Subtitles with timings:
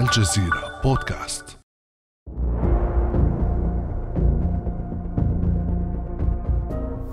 [0.00, 1.58] الجزيرة بودكاست.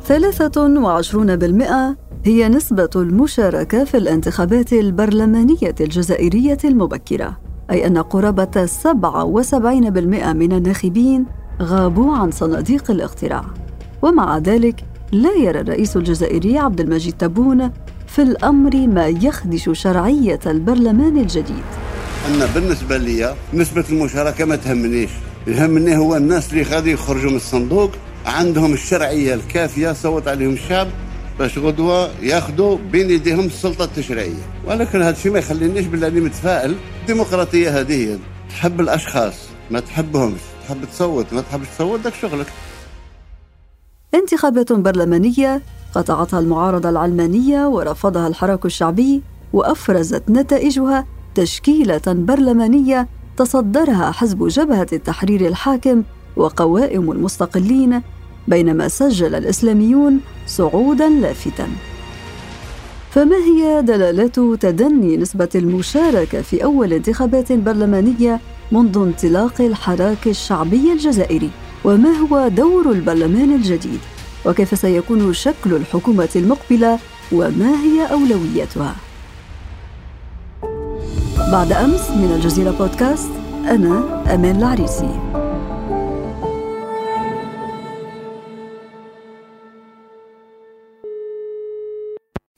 [0.02, 7.38] ثلاثة وعشرون بالمئة هي نسبة المشاركة في الانتخابات البرلمانية الجزائرية المبكرة
[7.72, 11.26] أي أن قرابة 77% من الناخبين
[11.62, 13.46] غابوا عن صناديق الاقتراع.
[14.02, 17.72] ومع ذلك لا يرى الرئيس الجزائري عبد المجيد تبون
[18.08, 21.83] في الأمر ما يخدش شرعية البرلمان الجديد.
[22.28, 25.10] أنا بالنسبة لي نسبة المشاركة ما تهمنيش.
[25.48, 27.92] يهمني هو الناس اللي غادي يخرجوا من الصندوق
[28.26, 30.88] عندهم الشرعية الكافية صوت عليهم الشعب
[31.40, 34.44] باش غدوة ياخذوا بين يديهم السلطة التشريعية.
[34.66, 37.94] ولكن هذا الشيء ما يخلينيش بالله متفائل الديمقراطية هذه.
[37.94, 38.18] هي
[38.50, 39.34] تحب الأشخاص
[39.72, 40.40] ما تحبهمش.
[40.68, 42.48] تحب تصوت ما تحبش تصوت داك شغلك.
[44.14, 45.62] انتخابات برلمانية
[45.96, 49.22] قطعتها المعارضة العلمانية ورفضها الحراك الشعبي
[49.54, 51.06] وأفرزت نتائجها
[51.36, 56.04] تشكيلة برلمانية تصدرها حزب جبهة التحرير الحاكم
[56.36, 58.02] وقوائم المستقلين
[58.48, 61.68] بينما سجل الإسلاميون صعودا لافتا
[63.12, 68.40] فما هي دلالات تدني نسبة المشاركة في أول انتخابات برلمانية
[68.72, 71.50] منذ انطلاق الحراك الشعبي الجزائري؟
[71.86, 74.00] وما هو دور البرلمان الجديد؟
[74.46, 77.00] وكيف سيكون شكل الحكومة المقبلة
[77.32, 78.96] وما هي أولوياتها؟
[81.54, 83.32] بعد أمس من الجزيرة بودكاست
[83.66, 85.20] أنا أمان العريسي.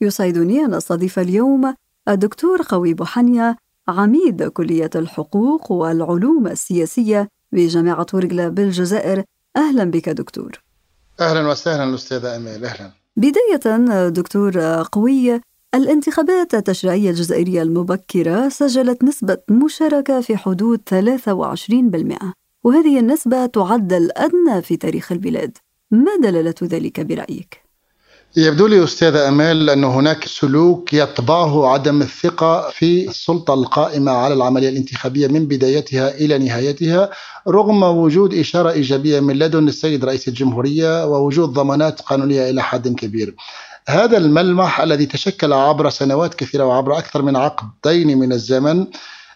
[0.00, 1.74] يسعدني أن أستضيف اليوم
[2.08, 3.56] الدكتور قوي بوحنيا
[3.88, 9.24] عميد كلية الحقوق والعلوم السياسية بجامعة ورقلة بالجزائر.
[9.56, 10.62] أهلا بك دكتور.
[11.20, 12.90] أهلا وسهلا أستاذة أمال أهلا.
[13.16, 14.60] بداية دكتور
[14.92, 15.40] قوي
[15.76, 22.32] الانتخابات التشريعية الجزائرية المبكرة سجلت نسبة مشاركة في حدود 23%
[22.64, 25.58] وهذه النسبة تعد الأدنى في تاريخ البلاد
[25.90, 27.66] ما دلالة ذلك برأيك؟
[28.36, 34.68] يبدو لي أستاذة أمال أن هناك سلوك يطبعه عدم الثقة في السلطة القائمة على العملية
[34.68, 37.10] الانتخابية من بدايتها إلى نهايتها
[37.48, 43.34] رغم وجود إشارة إيجابية من لدن السيد رئيس الجمهورية ووجود ضمانات قانونية إلى حد كبير
[43.88, 48.86] هذا الملمح الذي تشكل عبر سنوات كثيرة وعبر أكثر من عقدين من الزمن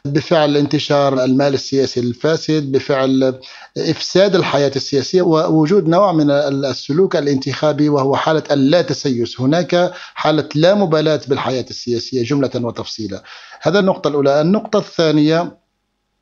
[0.04, 3.40] بفعل انتشار المال السياسي الفاسد بفعل
[3.78, 9.40] إفساد الحياة السياسية ووجود نوع من السلوك الانتخابي وهو حالة اللا تسيس.
[9.40, 13.22] هناك حالة لا مبالاة بالحياة السياسية جملة وتفصيلا.
[13.62, 14.40] هذا النقطة الأولى.
[14.40, 15.59] النقطة الثانية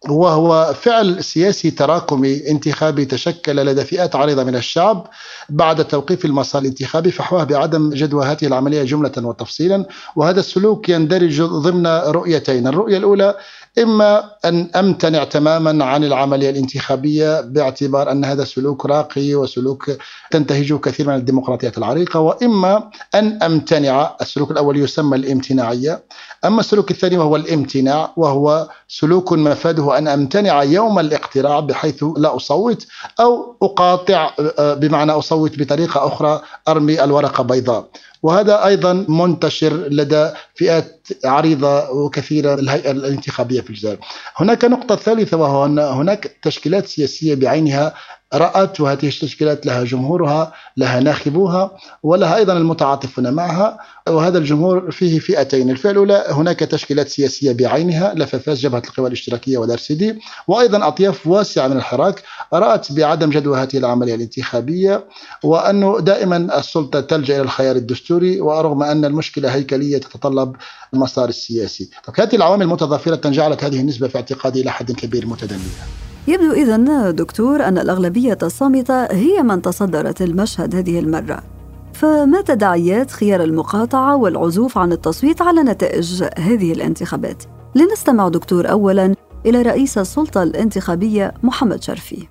[0.08, 5.06] وهو فعل سياسي تراكمي انتخابي تشكل لدى فئات عريضة من الشعب
[5.48, 9.86] بعد توقيف المسار الانتخابي فحواه بعدم جدوى هذه العملية جملة وتفصيلا.
[10.16, 13.34] وهذا السلوك يندرج ضمن رؤيتين الرؤية الأولى
[13.78, 19.90] إما أن أمتنع تماما عن العملية الانتخابية باعتبار أن هذا سلوك راقي وسلوك
[20.30, 26.02] تنتهجه كثير من الديمقراطيات العريقة وإما أن أمتنع السلوك الأول يسمى الامتناعية
[26.44, 32.86] أما السلوك الثاني وهو الامتناع وهو سلوك مفاده أن أمتنع يوم الاقتراع بحيث لا أصوت
[33.20, 37.88] أو أقاطع آه، بمعنى أصوت بطريقة أخرى أرمي الورقة بيضاء
[38.22, 43.98] وهذا أيضا منتشر لدى فئات عريضة وكثيرة الهيئة الانتخابية في الجزائر.
[44.36, 47.94] هناك نقطة ثالثة وهو أن هناك تشكيلات سياسية بعينها
[48.34, 53.78] رأت وهذه التشكيلات لها جمهورها لها ناخبوها ولها أيضا المتعاطفون معها
[54.08, 55.70] وهذا الجمهور فيه فئتين.
[55.70, 60.18] الفئة الأولى هناك تشكيلات سياسية بعينها لففاس جبهة القوى الاشتراكية والارسيدي
[60.48, 62.22] وأيضا أطياف واسعة من الحراك
[62.52, 65.04] رأت بعدم جدوى هذه العملية الانتخابية
[65.44, 70.56] وأنه دائما السلطة تلجأ إلى الخيار الدستوري ورغم أن المشكلة هيكلية تتطلب
[70.94, 71.90] المسار السياسي.
[72.18, 76.07] هذه العوامل متضافرة جعلت هذه النسبة في اعتقادي إلى حد كبير متدنية.
[76.28, 81.42] يبدو إذا دكتور أن الأغلبية الصامتة هي من تصدرت المشهد هذه المرة.
[81.92, 87.42] فما تداعيات خيار المقاطعة والعزوف عن التصويت على نتائج هذه الانتخابات؟
[87.74, 89.14] لنستمع دكتور أولا
[89.46, 92.26] إلى رئيس السلطة الانتخابية محمد شرفي.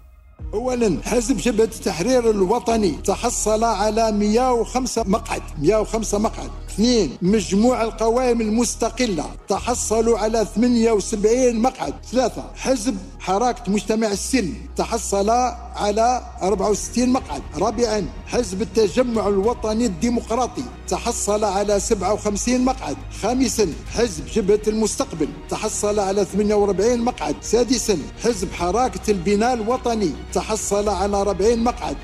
[0.53, 6.49] اولا حزب جبهه التحرير الوطني تحصل على 105 مقعد 105 مقعد.
[6.77, 15.29] اثنين مجموع القوائم المستقلة تحصلوا على 78 مقعد ثلاثة حزب حركة مجتمع السن تحصل
[15.75, 17.41] على 64 مقعد.
[17.57, 22.97] رابعا حزب التجمع الوطني الديمقراطي تحصل على 57 مقعد.
[23.21, 27.35] خامسا حزب جبهة المستقبل تحصل على 48 مقعد.
[27.41, 31.97] سادسا حزب حراكة البناء الوطني تحصل على 40 مقعد.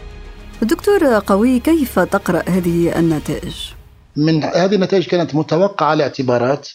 [0.61, 3.55] دكتور قوي كيف تقرأ هذه النتائج؟
[4.15, 6.69] من هذه النتائج كانت متوقعة لاعتبارات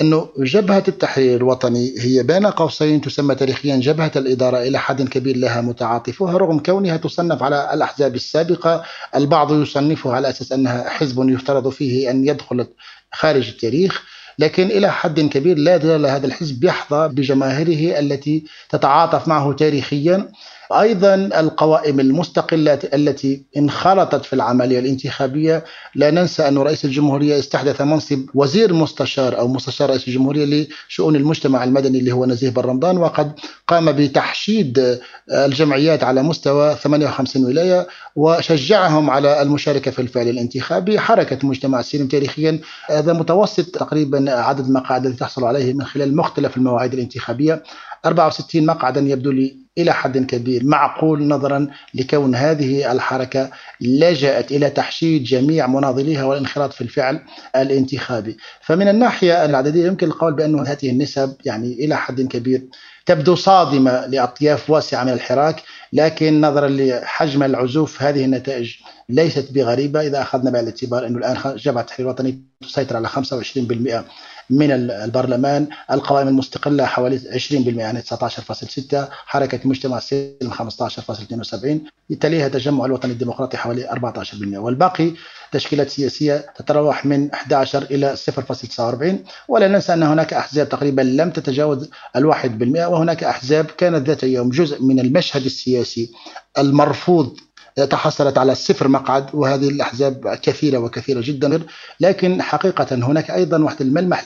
[0.00, 5.60] أنه جبهة التحرير الوطني هي بين قوسين تسمى تاريخيا جبهة الإدارة إلى حد كبير لها
[5.60, 8.84] متعاطفها رغم كونها تصنف على الأحزاب السابقة
[9.16, 12.66] البعض يصنفها على أساس أنها حزب يفترض فيه أن يدخل
[13.12, 14.02] خارج التاريخ
[14.38, 20.28] لكن إلى حد كبير لا زال هذا الحزب يحظى بجماهيره التي تتعاطف معه تاريخيا.
[20.72, 28.26] أيضا القوائم المستقلة التي انخرطت في العملية الانتخابية لا ننسى أن رئيس الجمهورية استحدث منصب
[28.34, 33.32] وزير مستشار أو مستشار رئيس الجمهورية لشؤون المجتمع المدني اللي هو نزيه بن رمضان وقد
[33.66, 34.98] قام بتحشيد
[35.32, 37.86] الجمعيات على مستوى 58 ولاية
[38.16, 40.98] وشجعهم على المشاركة في الفعل الانتخابي.
[40.98, 42.60] حركة المجتمع السلمي تاريخيا
[42.90, 47.62] هذا متوسط تقريبا عدد المقاعد التي تحصل عليه من خلال مختلف المواعيد الانتخابية.
[48.06, 53.50] 64 مقعدا يبدو لي إلى حد كبير معقول نظرا لكون هذه الحركة
[53.80, 57.20] لجأت إلى تحشيد جميع مناضليها والانخراط في الفعل
[57.56, 58.36] الانتخابي.
[58.60, 62.64] فمن الناحية العددية يمكن القول بأن هذه النسب يعني إلى حد كبير
[63.06, 65.62] تبدو صادمة لأطياف واسعة من الحراك
[65.92, 68.74] لكن نظرا لحجم العزوف هذه النتائج
[69.08, 70.00] ليست بغريبة.
[70.00, 74.04] إذا أخذنا بعين الاعتبار أنه الآن جبهة التحرير الوطني تسيطر على 25%
[74.50, 75.66] من البرلمان.
[75.90, 83.88] القوائم المستقلة حوالي 20% يعني 19.6 حركة المجتمع السلمي 15.72 تليها تجمع الوطني الديمقراطي حوالي
[83.88, 85.12] 14% والباقي
[85.52, 89.14] تشكيلات سياسية تتراوح من 11 إلى 0.49
[89.48, 94.48] ولا ننسى أن هناك أحزاب تقريبا لم تتجاوز الواحد بالمئة وهناك أحزاب كانت ذات يوم
[94.50, 96.12] جزء من المشهد السياسي
[96.58, 97.36] المرفوض
[97.84, 101.62] تحصلت على صفر مقعد وهذه الأحزاب كثيرة وكثيرة جدا.
[102.00, 104.24] لكن حقيقة هناك أيضا واحد الملمح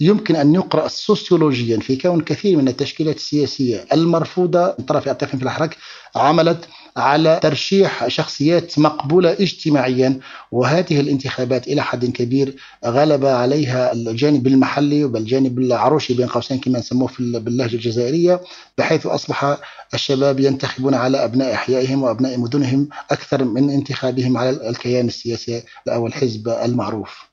[0.00, 5.76] يمكن أن يقرأ سوسيولوجيا في كون كثير من التشكيلات السياسية المرفوضة من طرف في الحركة
[6.16, 10.20] عملت على ترشيح شخصيات مقبولة اجتماعيا
[10.52, 17.08] وهذه الانتخابات إلى حد كبير غلب عليها الجانب المحلي والجانب العروشي بين قوسين كما نسموه
[17.08, 18.40] في باللهجة الجزائرية
[18.78, 19.56] بحيث أصبح
[19.94, 26.48] الشباب ينتخبون على أبناء أحيائهم وأبناء مدنهم أكثر من انتخابهم على الكيان السياسي أو الحزب
[26.48, 27.32] المعروف.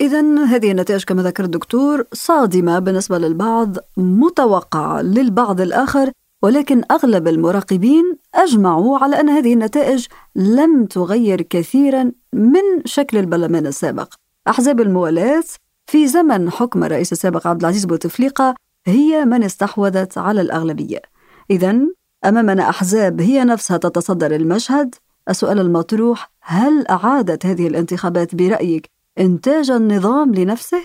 [0.00, 6.10] إذا هذه النتائج كما ذكر الدكتور صادمة بالنسبة للبعض متوقعة للبعض الآخر.
[6.42, 10.06] ولكن أغلب المراقبين أجمعوا على أن هذه النتائج
[10.36, 14.14] لم تغير كثيرا من شكل البرلمان السابق.
[14.48, 15.44] أحزاب الموالاة
[15.86, 18.54] في زمن حكم الرئيس السابق عبد العزيز بوتفليقة
[18.86, 21.02] هي من استحوذت على الأغلبية.
[21.50, 21.78] إذا
[22.24, 24.94] أمامنا أحزاب هي نفسها تتصدر المشهد
[25.28, 28.86] السؤال المطروح هل أعادت هذه الانتخابات برأيك
[29.18, 30.82] إنتاج النظام لنفسه؟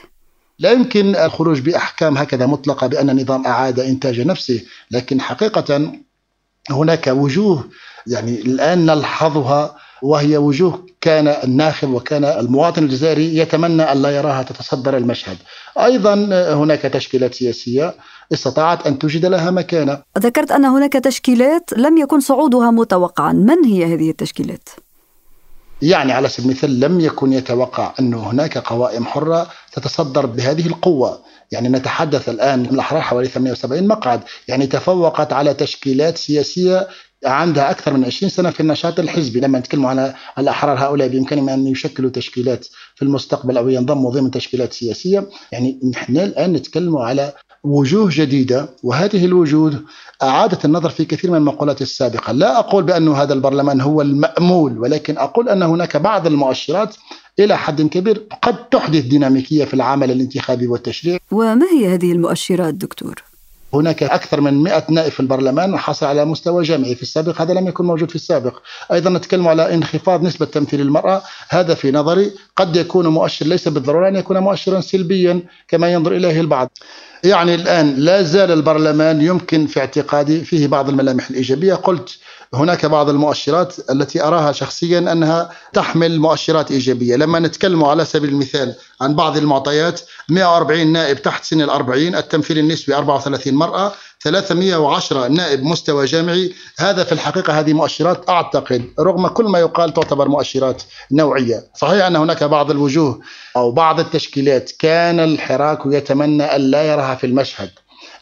[0.60, 4.62] لا يمكن الخروج بأحكام هكذا مطلقة بأن النظام أعاد إنتاج نفسه،
[4.92, 5.92] لكن حقيقة
[6.70, 7.70] هناك وجوه
[8.08, 14.98] يعني الآن نلحظها وهي وجوه كان الناخب وكان المواطن الجزائري يتمنى أن لا يراها تتصدر
[14.98, 15.38] المشهد.
[15.78, 16.14] أيضا
[16.54, 17.96] هناك تشكيلات سياسية
[18.34, 20.02] استطاعت أن توجد لها مكانة.
[20.20, 24.70] ذكرت أن هناك تشكيلات لم يكن صعودها متوقعا، من هي هذه التشكيلات؟
[25.82, 31.20] يعني على سبيل المثال لم يكن يتوقع أن هناك قوائم حرة تتصدر بهذه القوة.
[31.52, 34.22] يعني نتحدث الآن الأحرار حوالي 78 مقعد.
[34.48, 36.88] يعني تفوقت على تشكيلات سياسية
[37.26, 39.40] عندها أكثر من 20 سنة في النشاط الحزبي.
[39.40, 44.74] لما نتكلم على الأحرار هؤلاء بإمكانهم أن يشكلوا تشكيلات في المستقبل أو ينضموا ضمن تشكيلات
[44.74, 45.30] سياسية.
[45.52, 47.34] يعني نحن الآن نتكلم على
[47.64, 49.84] وجوه جديدة وهذه الوجوه
[50.24, 52.34] أعادت النظر في كثير من المقولات السابقة.
[52.34, 56.96] لا أقول بأن هذا البرلمان هو المأمول ولكن أقول أن هناك بعض المؤشرات
[57.40, 61.18] إلى حد كبير قد تحدث ديناميكية في العمل الانتخابي والتشريع.
[61.32, 63.24] وما هي هذه المؤشرات دكتور؟
[63.74, 67.68] هناك أكثر من 100 نائب في البرلمان حصل على مستوى جامعي في السابق هذا لم
[67.68, 68.60] يكن موجود في السابق.
[68.94, 74.08] أيضا نتكلم على انخفاض نسبة تمثيل المرأة هذا في نظري قد يكون مؤشر ليس بالضرورة
[74.08, 76.70] أن يكون مؤشرا سلبيا كما ينظر إليه البعض.
[77.24, 81.74] يعني الآن لا زال البرلمان يمكن في اعتقادي فيه بعض الملامح الإيجابية.
[81.74, 82.18] قلت
[82.56, 87.16] هناك بعض المؤشرات التي أراها شخصيا أنها تحمل مؤشرات إيجابية.
[87.16, 92.96] لما نتكلم على سبيل المثال عن بعض المعطيات 140 نائب تحت سن الأربعين التمثيل النسبي
[92.96, 96.54] 34 مرأة 310 نائب مستوى جامعي.
[96.80, 101.64] هذا في الحقيقة هذه مؤشرات أعتقد رغم كل ما يقال تعتبر مؤشرات نوعية.
[101.76, 103.20] صحيح أن هناك بعض الوجوه
[103.56, 107.70] أو بعض التشكيلات كان الحراك يتمنى أن لا يراها في المشهد.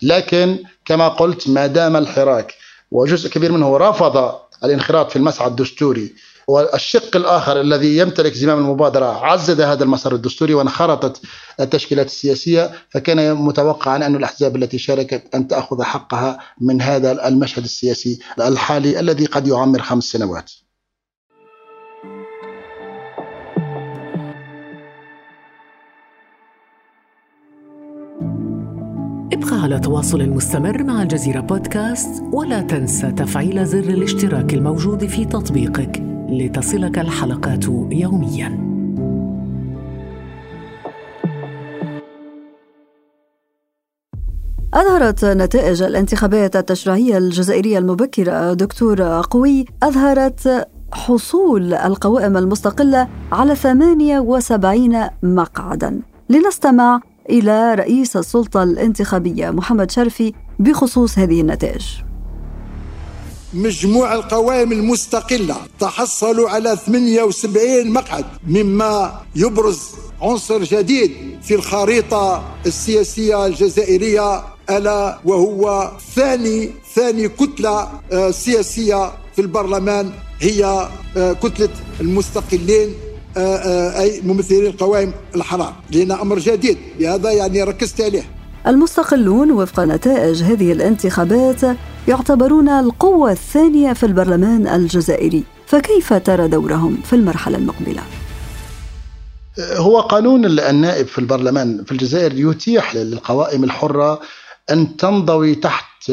[0.01, 2.62] لكن كما قلت ما دام الحراك
[2.93, 6.13] وجزء كبير منه رفض الانخراط في المسعى الدستوري.
[6.47, 11.21] والشق الآخر الذي يمتلك زمام المبادرة عزز هذا المسار الدستوري وانخرطت
[11.59, 18.19] التشكيلات السياسية فكان متوقعا أن الأحزاب التي شاركت أن تأخذ حقها من هذا المشهد السياسي
[18.39, 20.51] الحالي الذي قد يعمر خمس سنوات.
[29.63, 36.99] على تواصل مستمر مع الجزيرة بودكاست ولا تنسى تفعيل زر الاشتراك الموجود في تطبيقك لتصلك
[36.99, 38.73] الحلقات يومياً.
[44.73, 49.01] أظهرت نتائج الانتخابات التشريعية الجزائرية المبكرة دكتور
[49.31, 60.33] قوي أظهرت حصول القوائم المستقلة على 78 مقعدا لنستمع إلى رئيس السلطة الانتخابية محمد شرفي
[60.59, 61.85] بخصوص هذه النتائج.
[63.53, 69.79] مجموع القوائم المستقلة تحصلوا على 78 مقعد مما يبرز
[70.21, 71.11] عنصر جديد
[71.41, 81.33] في الخريطة السياسية الجزائرية ألا وهو ثاني ثاني كتلة آه، سياسية في البرلمان هي آه،
[81.33, 81.69] كتلة
[82.01, 82.89] المستقلين.
[83.37, 88.23] أي ممثلين القوائم الحرام لأن أمر جديد بهذا يعني ركزت عليه
[88.67, 91.61] المستقلون وفق نتائج هذه الانتخابات
[92.07, 98.01] يعتبرون القوة الثانية في البرلمان الجزائري فكيف ترى دورهم في المرحلة المقبلة؟
[99.59, 104.21] هو قانون النائب في البرلمان في الجزائر يتيح للقوائم الحرة
[104.71, 106.11] أن تنضوي تحت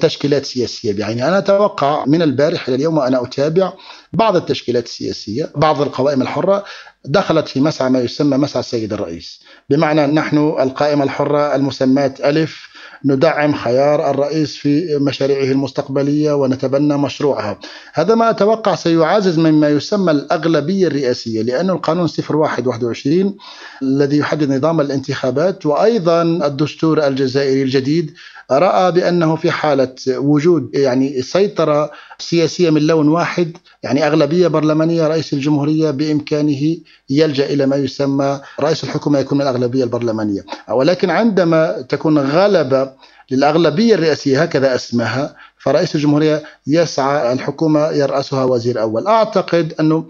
[0.00, 3.72] تشكيلات سياسية يعني أنا أتوقع من البارح إلى اليوم وأنا أتابع
[4.12, 6.64] بعض التشكيلات السياسية بعض القوائم الحرة
[7.04, 9.40] دخلت في مسعى ما يسمى مسعى السيد الرئيس.
[9.70, 12.68] بمعنى نحن القائمة الحرة المسماة ألف
[13.04, 17.58] ندعم خيار الرئيس في مشاريعه المستقبلية ونتبنى مشروعها.
[17.94, 23.36] هذا ما أتوقع سيعزز مما يسمى الأغلبية الرئاسية لأن القانون 0121
[23.82, 28.14] الذي يحدد نظام الانتخابات وأيضا الدستور الجزائري الجديد
[28.50, 35.32] رأى بأنه في حالة وجود يعني سيطرة سياسية من لون واحد يعني أغلبية برلمانية رئيس
[35.32, 36.76] الجمهورية بإمكانه
[37.10, 40.44] يلجأ إلى ما يسمى رئيس الحكومة يكون من الأغلبية البرلمانية.
[40.70, 42.92] ولكن عندما تكون غلبة
[43.30, 49.06] للأغلبية الرئاسية هكذا أسمها فرئيس الجمهورية يسعى الحكومة يرأسها وزير أول.
[49.06, 50.04] أعتقد أنه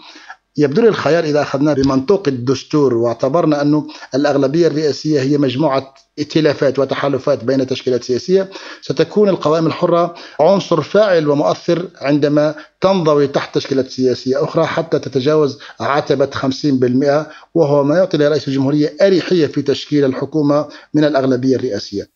[0.58, 7.44] يبدو لي الخيار إذا أخذناه بمنطوق الدستور واعتبرنا انه الأغلبية الرئاسية هي مجموعة ائتلافات وتحالفات
[7.44, 8.50] بين تشكيلات سياسية
[8.82, 16.30] ستكون القوائم الحرة عنصر فاعل ومؤثر عندما تنضوي تحت تشكيلات سياسية أخرى حتى تتجاوز عتبة
[16.30, 22.08] 50% وهو ما يعطي لرئيس الجمهورية أريحية في تشكيل الحكومة من الأغلبية الرئاسية.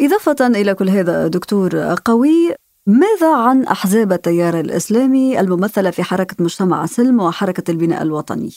[0.00, 2.54] إضافة إلى كل هذا دكتور قوي
[2.86, 8.50] ماذا عن أحزاب التيار الإسلامي الممثلة في حركة مجتمع سلم وحركة البناء الوطني؟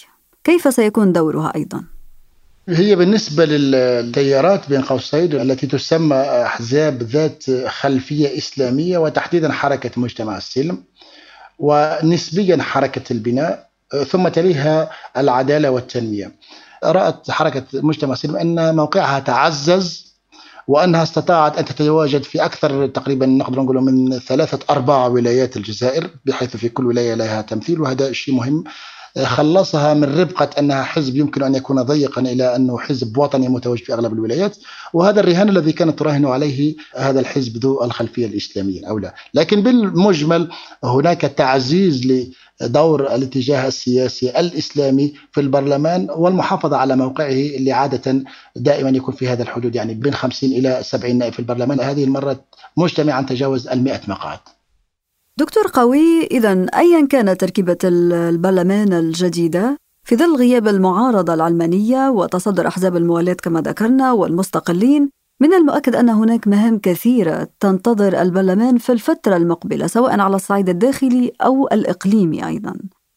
[0.43, 1.83] كيف سيكون دورها أيضاً؟
[2.69, 10.83] هي بالنسبة للتيارات بين قوسين التي تسمى أحزاب ذات خلفية إسلامية وتحديدا حركة مجتمع السلم
[11.59, 13.69] ونسبيا حركة البناء
[14.07, 16.31] ثم تليها العدالة والتنمية
[16.83, 20.06] رأت حركة مجتمع السلم أن موقعها تعزز
[20.67, 26.57] وأنها استطاعت أن تتواجد في أكثر تقريبا نقدر نقول من ثلاثة أرباع ولايات الجزائر بحيث
[26.57, 28.63] في كل ولاية لها تمثيل وهذا شيء مهم.
[29.23, 33.93] خلصها من ربقة أنها حزب يمكن أن يكون ضيقا إلى أنه حزب وطني متواجد في
[33.93, 34.57] أغلب الولايات.
[34.93, 39.15] وهذا الرهان الذي كانت تراهن عليه هذا الحزب ذو الخلفية الإسلامية أو لا.
[39.33, 40.49] لكن بالمجمل
[40.83, 42.05] هناك تعزيز
[42.61, 48.23] دور الاتجاه السياسي الإسلامي في البرلمان والمحافظة على موقعه اللي عادة
[48.55, 52.39] دائما يكون في هذا الحدود يعني بين 50 إلى 70 نائب في البرلمان هذه المرة
[52.77, 54.39] مجتمعا تجاوز ال 100 مقعد.
[55.37, 62.97] دكتور قوي إذا أيا كانت تركيبة البرلمان الجديدة في ظل غياب المعارضة العلمانية وتصدر أحزاب
[62.97, 65.09] الموالاة كما ذكرنا والمستقلين
[65.39, 71.31] من المؤكد أن هناك مهام كثيرة تنتظر البرلمان في الفترة المقبلة سواء على الصعيد الداخلي
[71.41, 72.73] أو الإقليمي أيضا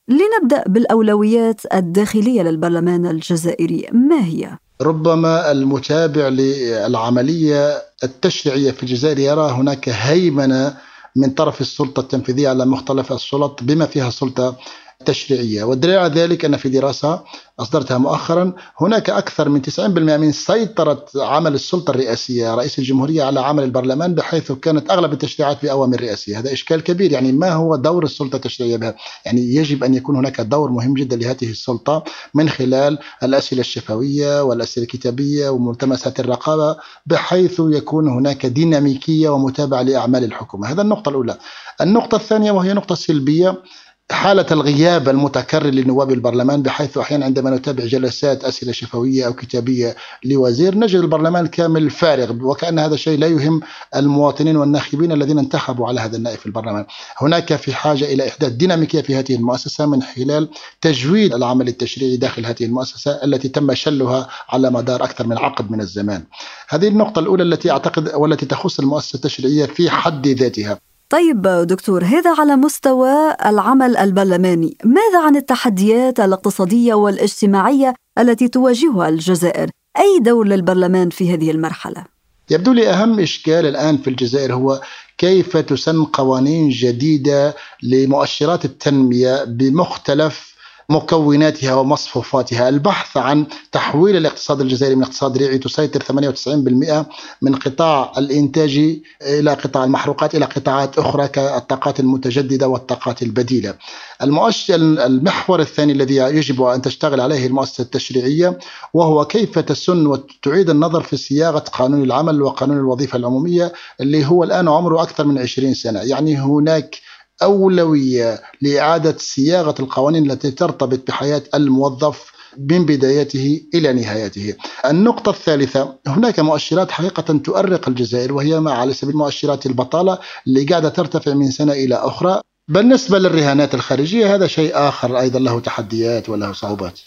[0.08, 9.88] لنبدأ بالأولويات الداخلية للبرلمان الجزائري ما هي؟ ربما المتابع للعملية التشريعية في الجزائر يرى هناك
[9.88, 10.76] هيمنة
[11.16, 14.56] من طرف السلطة التنفيذية على مختلف السلط بما فيها سلطة
[15.04, 17.22] تشريعية والدليل على ذلك أن في دراسة
[17.60, 23.64] أصدرتها مؤخرا هناك أكثر من 90% من سيطرة عمل السلطة الرئاسية رئيس الجمهورية على عمل
[23.64, 26.38] البرلمان بحيث كانت أغلب التشريعات بأوامر رئاسية.
[26.38, 27.12] هذا إشكال كبير.
[27.12, 28.94] يعني ما هو دور السلطة التشريعية بها؟
[29.26, 32.04] يعني يجب أن يكون هناك دور مهم جدا لهذه السلطة
[32.34, 36.76] من خلال الأسئلة الشفوية والأسئلة الكتابية وملتمسات الرقابة
[37.06, 40.68] بحيث يكون هناك ديناميكية ومتابعة لأعمال الحكومة.
[40.72, 41.38] هذا النقطة الأولى.
[41.80, 43.62] النقطة الثانية وهي نقطة سلبية.
[44.10, 50.78] حالة الغياب المتكرر لنواب البرلمان بحيث أحيانا عندما نتابع جلسات أسئلة شفوية أو كتابية لوزير
[50.78, 53.60] نجد البرلمان كامل فارغ وكأن هذا الشيء لا يهم
[53.96, 56.86] المواطنين والناخبين الذين انتخبوا على هذا النائب في البرلمان.
[57.18, 60.48] هناك في حاجة إلى إحداث ديناميكية في هذه المؤسسة من خلال
[60.80, 65.80] تجويد العمل التشريعي داخل هذه المؤسسة التي تم شلها على مدار أكثر من عقد من
[65.80, 66.24] الزمان.
[66.68, 70.89] هذه النقطة الأولى التي أعتقد والتي تخص المؤسسة التشريعية في حد ذاتها.
[71.10, 79.70] طيب دكتور هذا على مستوى العمل البرلماني ماذا عن التحديات الاقتصادية والاجتماعية التي تواجهها الجزائر
[79.98, 82.04] أي دور للبرلمان في هذه المرحلة؟
[82.50, 84.80] يبدو لي أهم إشكال الآن في الجزائر هو
[85.18, 90.49] كيف تسن قوانين جديدة لمؤشرات التنمية بمختلف
[90.90, 92.68] مكوناتها ومصفوفاتها.
[92.68, 97.06] البحث عن تحويل الاقتصاد الجزائري من اقتصاد ريعي تسيطر 98%
[97.42, 103.74] من قطاع الإنتاج إلى قطاع المحروقات إلى قطاعات أخرى كالطاقات المتجددة والطاقات البديلة.
[104.22, 108.58] المؤشر المحور الثاني الذي يجب أن تشتغل عليه المؤسسة التشريعية
[108.94, 114.68] وهو كيف تسن وتعيد النظر في صياغة قانون العمل وقانون الوظيفة العمومية اللي هو الآن
[114.68, 116.00] عمره أكثر من 20 سنة.
[116.00, 116.96] يعني هناك
[117.42, 124.54] أولوية لإعادة صياغة القوانين التي ترتبط بحياة الموظف من بدايته إلى نهايته.
[124.84, 130.88] النقطة الثالثة هناك مؤشرات حقيقة تؤرق الجزائر وهي ما على سبيل مؤشرات البطالة اللي قاعدة
[130.88, 132.40] ترتفع من سنة إلى أخرى.
[132.68, 137.00] بالنسبة للرهانات الخارجية هذا شيء آخر أيضا له تحديات وله صعوبات.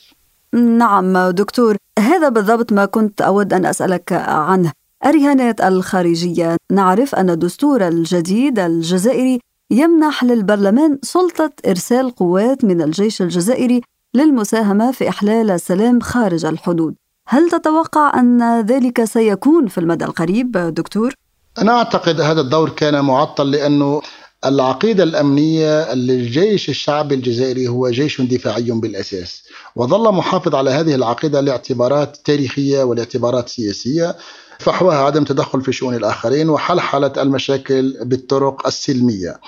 [0.54, 4.72] نعم دكتور هذا بالضبط ما كنت أود أن أسألك عنه.
[5.06, 9.40] الرهانات الخارجية نعرف أن الدستور الجديد الجزائري
[9.74, 13.82] يمنح للبرلمان سلطة إرسال قوات من الجيش الجزائري
[14.14, 16.96] للمساهمة في إحلال السلام خارج الحدود.
[17.28, 21.14] هل تتوقع أن ذلك سيكون في المدى القريب دكتور؟
[21.62, 24.02] أنا أعتقد هذا الدور كان معطل لأنه
[24.46, 29.44] العقيدة الأمنية للجيش الشعبي الجزائري هو جيش دفاعي بالأساس.
[29.76, 34.16] وظل محافظ على هذه العقيدة لاعتبارات تاريخية ولاعتبارات سياسية.
[34.64, 39.40] فحواها عدم تدخل في شؤون الآخرين وحلحلة المشاكل بالطرق السلمية.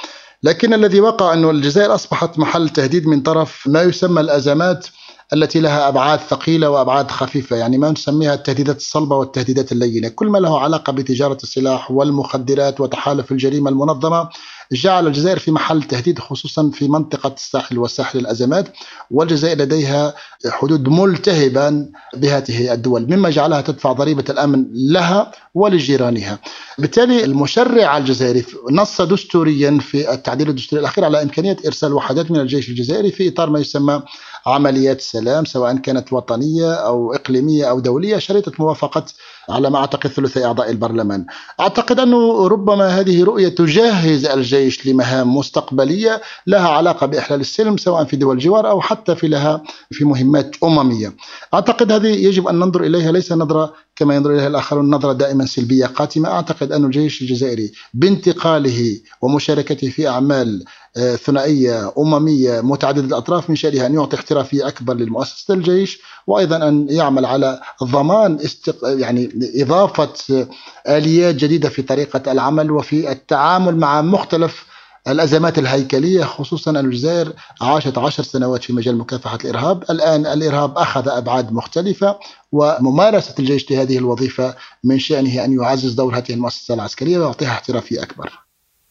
[0.44, 4.88] لكن الذي وقع أن الجزائر أصبحت محل تهديد من طرف ما يسمى الأزمات
[5.34, 10.08] التي لها أبعاد ثقيلة وأبعاد خفيفة يعني ما نسميها التهديدات الصلبة والتهديدات اللينة.
[10.08, 14.30] كل ما له علاقة بتجارة السلاح والمخدرات وتحالف الجريمة المنظمة
[14.72, 18.74] جعل الجزائر في محل تهديد خصوصا في منطقة الساحل وساحل الأزمات
[19.12, 20.14] والجزائر لديها
[20.50, 26.40] حدود ملتهبة بهذه الدول مما جعلها تدفع ضريبة الأمن لها ولجيرانها.
[26.78, 32.70] بالتالي المشرع الجزائري نص دستوريا في التعديل الدستوري الأخير على إمكانية إرسال وحدات من الجيش
[32.70, 34.02] الجزائري في إطار ما يسمى
[34.46, 39.06] عمليات السلام سواء كانت وطنية أو إقليمية أو دولية شريطة موافقة
[39.50, 41.26] على ما أعتقد ثلثي أعضاء البرلمان.
[41.60, 48.16] أعتقد أنه ربما هذه رؤية تجهز الجيش لمهام مستقبلية لها علاقة بإحلال السلم سواء في
[48.16, 51.16] دول الجوار أو حتى في لها في مهمات أممية.
[51.54, 55.86] أعتقد هذه يجب أن ننظر إليها ليس نظرة كما ينظر إليها الآخرون نظرة دائما سلبية
[55.86, 56.30] قاتمة.
[56.30, 60.64] أعتقد أن الجيش الجزائري بانتقاله ومشاركته في أعمال
[60.98, 66.88] آه، ثنائية أممية متعددة الأطراف من شأنها أن يعطي احترافية أكبر للمؤسسة الجيش وأيضا أن
[66.90, 68.76] يعمل على ضمان استق...
[68.84, 70.48] يعني إضافة
[70.88, 74.66] آليات جديدة في طريقة العمل وفي التعامل مع مختلف
[75.08, 81.10] الأزمات الهيكلية خصوصا أن الجزائر عاشت عشر سنوات في مجال مكافحة الإرهاب الآن الإرهاب أخذ
[81.10, 82.20] أبعاد مختلفة
[82.52, 88.46] وممارسة الجيش لهذه الوظيفة من شأنه أن يعزز دور هذه المؤسسة العسكرية ويعطيها احترافية أكبر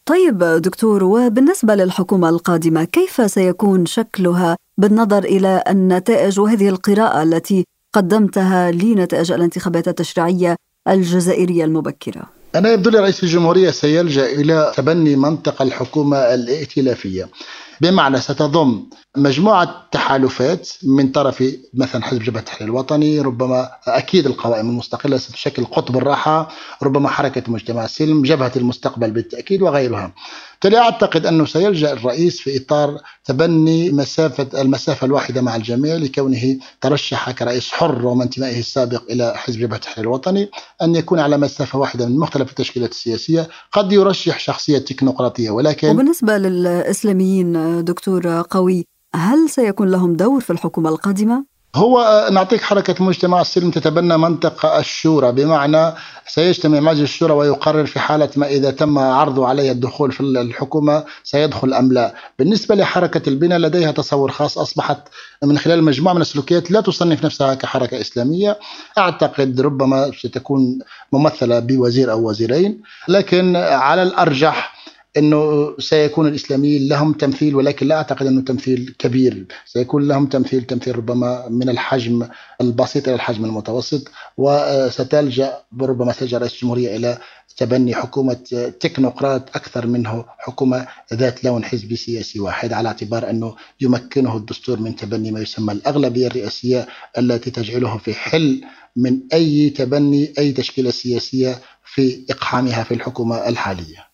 [0.07, 8.71] طيب دكتور وبالنسبة للحكومة القادمة كيف سيكون شكلها بالنظر إلى النتائج وهذه القراءة التي قدمتها
[8.71, 10.57] لنتائج الانتخابات التشريعية
[10.89, 17.29] الجزائرية المبكرة؟ أنا يبدو لي رئيس الجمهورية سيلجأ إلى تبني منطق الحكومة الائتلافية.
[17.81, 18.87] بمعنى ستضم
[19.17, 25.97] مجموعة تحالفات من طرف مثلا حزب جبهة التحرير الوطني ربما أكيد القوائم المستقلة ستشكل قطب
[25.97, 26.49] الراحة
[26.83, 30.15] ربما حركة مجتمع السلم جبهة المستقبل بالتأكيد وغيرها.
[30.65, 37.31] بالتالي أعتقد أنه سيلجأ الرئيس في إطار تبني مسافة المسافة الواحدة مع الجميع لكونه ترشح
[37.31, 40.51] كرئيس حر رغم انتمائه السابق إلى حزب جبهة التحرير الوطني
[40.83, 46.39] أن يكون على مسافة واحدة من مختلف التشكيلات السياسية قد يرشح شخصية تكنوقراطية ولكن وبالنسبة
[46.39, 53.71] للإسلاميين دكتور قوي هل سيكون لهم دور في الحكومة القادمة؟ هو نعطيك حركة المجتمع السلمي
[53.71, 55.33] تتبنى منطقة الشورى.
[55.33, 55.93] بمعنى
[56.27, 61.75] سيجتمع مجلس الشورى ويقرر في حالة ما إذا تم عرضه عليه الدخول في الحكومة سيدخل
[61.75, 62.15] أم لا.
[62.39, 64.59] بالنسبة لحركة البناء لديها تصور خاص.
[64.59, 64.99] أصبحت
[65.45, 68.59] من خلال مجموعة من السلوكيات لا تصنف نفسها كحركة إسلامية.
[68.99, 70.79] أعتقد ربما ستكون
[71.13, 72.83] ممثلة بوزير أو وزيرين.
[73.09, 74.75] لكن على الأرجح
[75.17, 80.97] إنه سيكون الإسلاميين لهم تمثيل ولكن لا أعتقد إنه تمثيل كبير، سيكون لهم تمثيل تمثيل
[80.97, 82.29] ربما من الحجم
[82.61, 87.19] البسيط إلى الحجم المتوسط وستلجأ ربما تلجا رئيس الجمهورية إلى
[87.57, 88.35] تبني حكومة
[88.81, 94.97] تكنوقراط أكثر منه حكومة ذات لون حزبي سياسي واحد على اعتبار أنه يمكنه الدستور من
[94.97, 96.87] تبني ما يسمى الأغلبية الرئاسية
[97.19, 98.65] التي تجعله في حل
[98.97, 104.14] من أي تبني أي تشكيلة سياسية في إقحامها في الحكومة الحالية.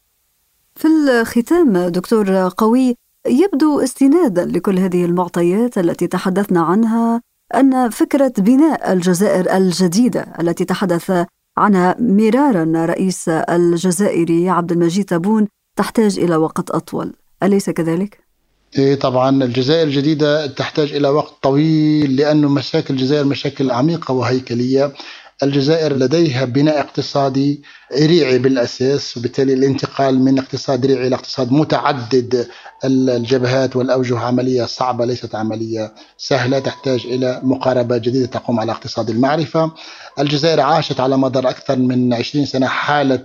[0.81, 2.97] في الختام دكتور قوي
[3.29, 7.21] يبدو استنادا لكل هذه المعطيات التي تحدثنا عنها
[7.55, 11.27] أن فكرة بناء الجزائر الجديدة التي تحدث
[11.59, 18.19] عنها مرارا رئيس الجزائري عبد المجيد تبون تحتاج إلى وقت أطول، أليس كذلك؟
[18.79, 24.93] إيه طبعا الجزائر الجديدة تحتاج إلى وقت طويل لأنه مشاكل الجزائر مشاكل عميقة وهيكلية
[25.43, 32.49] الجزائر لديها بناء اقتصادي ريعي بالأساس وبالتالي الانتقال من اقتصاد ريعي إلى اقتصاد متعدد
[32.85, 39.73] الجبهات والأوجه عملية صعبة ليست عملية سهلة تحتاج إلى مقاربة جديدة تقوم على اقتصاد المعرفة.
[40.19, 43.25] الجزائر عاشت على مدار أكثر من 20 سنة حالة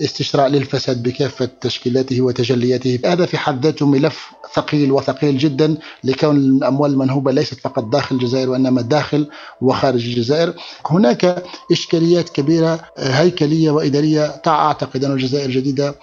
[0.00, 2.98] استشراء للفساد بكافة تشكيلاته وتجلياته.
[3.04, 8.50] هذا في حد ذاته ملف ثقيل وثقيل جدا لكون الأموال المنهوبة ليست فقط داخل الجزائر
[8.50, 9.28] وإنما داخل
[9.60, 10.54] وخارج الجزائر.
[10.86, 15.94] هناك إشكاليات كبيرة هيكلية وإدارية أعتقد أن الجزائر الجديدة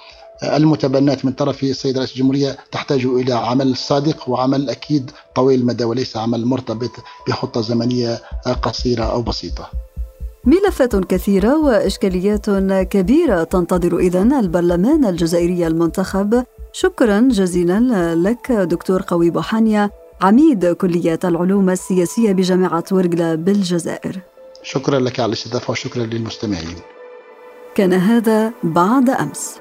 [0.44, 6.18] المتبنات من طرف السيد رئيس الجمهورية تحتاج إلى عمل صادق وعمل أكيد طويل المدى وليس
[6.18, 6.92] عمل مرتبط
[7.28, 8.22] بخطة زمنية
[8.62, 9.70] قصيرة أو بسيطة.
[10.46, 12.50] ملفات كثيرة وإشكاليات
[12.90, 16.44] كبيرة تنتظر إذن البرلمان الجزائري المنتخب.
[16.74, 19.90] شكرا جزيلا لك دكتور قوي بوحانيا
[20.22, 24.20] عميد كلية العلوم السياسية بجامعة ورقلة بالجزائر.
[24.64, 26.76] شكرا لك على الاستضافة وشكرا للمستمعين.
[27.76, 29.60] كان هذا بعد أمس.